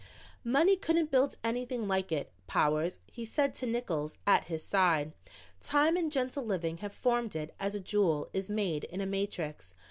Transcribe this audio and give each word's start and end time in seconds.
"Money 0.43 0.75
couldn't 0.77 1.11
build 1.11 1.35
anything 1.43 1.87
like 1.87 2.11
it, 2.11 2.31
Powers," 2.47 2.97
he 3.05 3.23
said 3.23 3.53
to 3.53 3.67
Nickols 3.67 4.17
at 4.25 4.45
his 4.45 4.63
side. 4.63 5.13
"Time 5.59 5.95
and 5.95 6.11
gentle 6.11 6.43
living 6.43 6.77
have 6.79 6.91
formed 6.91 7.35
it 7.35 7.53
as 7.59 7.75
a 7.75 7.79
jewel 7.79 8.27
is 8.33 8.49
made 8.49 8.83
in 8.85 8.99
a 8.99 9.05
matrix. 9.05 9.75